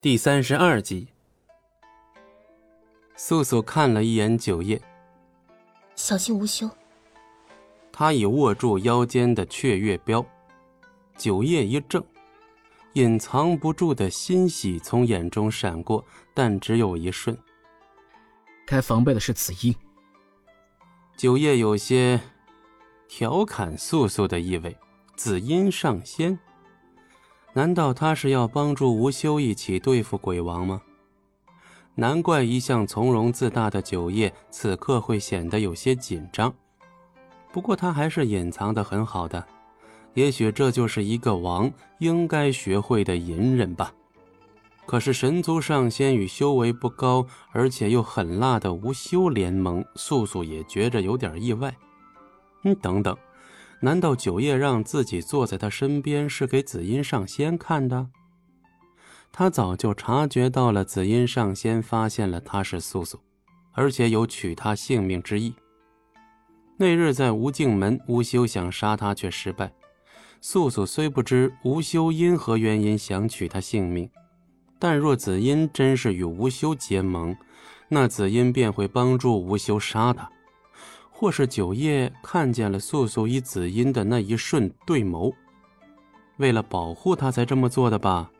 [0.00, 1.08] 第三十二集，
[3.16, 4.80] 素素看了一眼九叶，
[5.96, 6.70] 小心无休。
[7.90, 10.24] 他已握住腰间的雀月镖，
[11.16, 12.00] 九叶一怔，
[12.92, 17.36] 隐藏不住的欣喜从眼中闪过，但只有一瞬。
[18.64, 19.76] 该防备的是紫衣。
[21.16, 22.20] 九叶有些
[23.08, 24.76] 调侃素素的意味，
[25.16, 26.38] 紫音上仙。
[27.54, 30.82] 难道他是要帮助吴修一起对付鬼王吗？
[31.94, 36.54] 难怪一向从容自大的九叶此刻会显得有些紧张。
[37.50, 39.44] 不过他还是隐藏的很好的，
[40.14, 43.92] 也许这就是一个王应该学会的隐忍吧。
[44.86, 51.74] 可是神族上仙与修为不高而且又狠辣的吴修联盟，素素也觉着有点意外。
[52.62, 53.16] 嗯，等等。
[53.80, 58.08] 难道九叶让自己坐在他身边是给紫音上仙看的？
[59.30, 63.20] 他早就察觉到了紫音上仙发现了他是素素，
[63.72, 65.54] 而且有取他性命之意。
[66.76, 69.72] 那日在无尽门，吴修想杀他却失败。
[70.40, 74.08] 素素虽不知吴修因何原因想取他性命，
[74.78, 77.36] 但若紫音真是与吴修结盟，
[77.88, 80.30] 那紫音便会帮助吴修杀他。
[81.20, 85.34] 或是九叶看见了素素与紫音的那一瞬对眸，
[86.36, 88.30] 为了保护他才这么做的吧？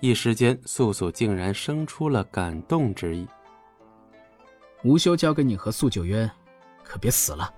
[0.00, 3.26] 一时间，素素竟然生出了感动之意。
[4.84, 6.30] 无休交给你和素九渊，
[6.84, 7.52] 可别死了。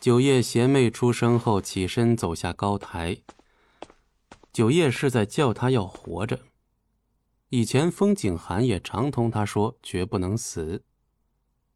[0.00, 3.18] 九叶邪魅出声后，起身走下高台。
[4.50, 6.40] 九叶是在叫他要活着。
[7.50, 10.82] 以前风景寒也常同他说，绝不能死。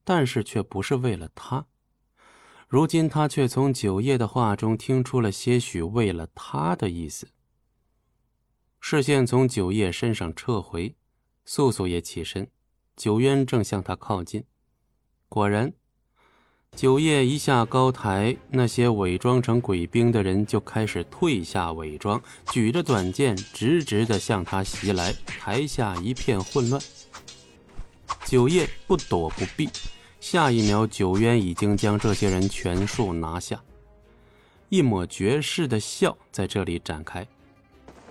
[0.04, 1.66] 但是却不是为了他，
[2.68, 7.28] 如今他却从九叶的话中听出了些许为了他的意思。
[8.80, 10.96] 视线从九叶身上撤回，
[11.44, 12.50] 素素也起身，
[12.96, 14.44] 九渊正向他靠近。
[15.28, 15.72] 果然，
[16.74, 22.20] 九叶一下高台，那些伪装成鬼兵的人就开始退下伪装，
[22.50, 25.12] 举着短剑直直的向他袭来。
[25.26, 26.82] 台下一片混乱。
[28.24, 29.68] 九叶不躲不避，
[30.22, 33.60] 下一秒，九渊已经将这些人全数拿下。
[34.68, 37.26] 一抹绝世的笑在这里展开。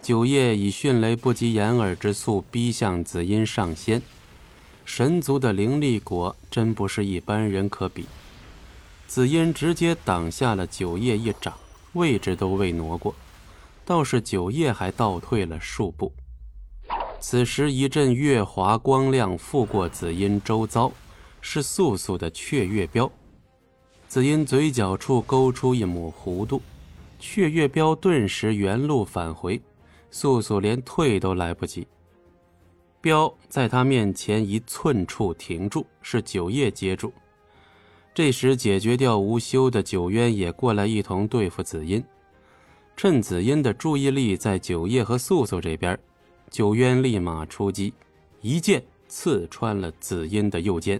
[0.01, 4.01] 九叶以迅雷不及掩耳之速逼向紫阴上仙，
[4.83, 8.05] 神族的灵力果真不是一般人可比。
[9.07, 11.53] 紫阴直接挡下了九叶一掌，
[11.93, 13.15] 位置都未挪过，
[13.85, 16.11] 倒是九叶还倒退了数步。
[17.21, 20.91] 此时，一阵月华光亮拂过紫音周遭，
[21.41, 23.11] 是素素的雀月镖。
[24.07, 26.61] 紫音嘴角处勾出一抹弧度，
[27.19, 29.61] 雀月镖顿时原路返回，
[30.09, 31.87] 素素连退都来不及。
[32.99, 37.11] 镖在他面前一寸处停住，是九叶接住。
[38.13, 42.03] 这时，解决掉无休的九渊也过来一同对付紫音，
[42.97, 45.97] 趁紫音的注意力在九叶和素素这边。
[46.49, 47.93] 九渊立马出击，
[48.41, 50.99] 一剑刺穿了紫音的右肩。